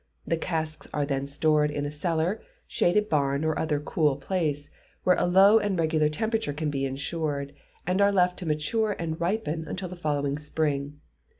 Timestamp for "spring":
10.39-10.99